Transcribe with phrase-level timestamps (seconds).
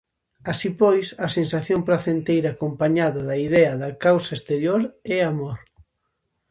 [0.51, 4.81] Así pois, a sensación pracenteira acompañada da idea da causa exterior
[5.15, 5.57] é amor.